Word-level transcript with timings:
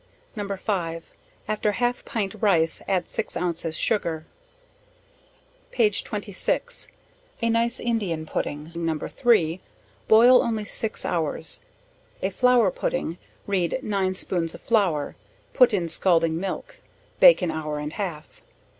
No. 0.35 0.47
5; 0.57 1.11
after 1.47 1.73
half 1.73 2.03
pint 2.05 2.33
rice, 2.41 2.81
add 2.87 3.07
6 3.07 3.37
ounces 3.37 3.77
sugar. 3.77 4.25
Page 5.69 6.03
26. 6.03 6.87
A 7.43 7.49
nice 7.51 7.79
Indian 7.79 8.25
pudding, 8.25 8.71
No. 8.73 8.97
3; 8.97 9.59
boil 10.07 10.41
only 10.41 10.65
6 10.65 11.05
hours. 11.05 11.59
A 12.23 12.31
flour 12.31 12.71
pudding; 12.71 13.19
read 13.45 13.77
9 13.83 14.15
spoons 14.15 14.55
of 14.55 14.61
flour, 14.61 15.15
put 15.53 15.71
in 15.71 15.87
scalding 15.87 16.39
milk; 16.39 16.79
bake 17.19 17.43
an 17.43 17.51
hour 17.51 17.77
and 17.77 17.93
half. 17.93 18.41